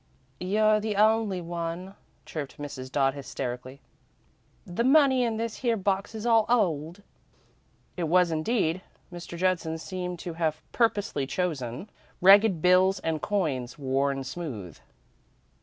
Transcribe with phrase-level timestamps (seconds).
[0.39, 1.93] "You're the only one,"
[2.25, 2.91] chirped Mrs.
[2.91, 3.81] Dodd, hysterically.
[4.65, 7.03] "The money in this here box is all old."
[7.95, 8.81] It was, indeed.
[9.13, 9.37] Mr.
[9.37, 11.87] Judson seemed to have purposely chosen
[12.19, 14.79] ragged bills and coins worn smooth.